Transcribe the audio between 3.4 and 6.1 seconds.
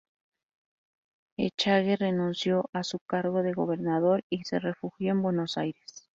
de gobernador y se refugió en Buenos Aires.